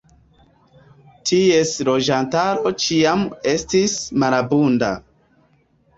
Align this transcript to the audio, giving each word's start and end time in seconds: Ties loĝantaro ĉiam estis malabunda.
Ties 1.31 1.73
loĝantaro 1.89 2.73
ĉiam 2.85 3.27
estis 3.55 3.97
malabunda. 4.25 4.91